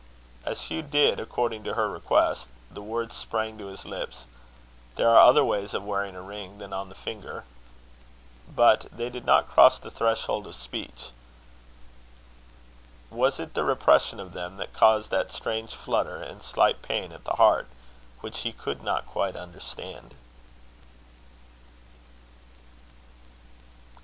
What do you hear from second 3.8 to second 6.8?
lips, "There are other ways of wearing a ring than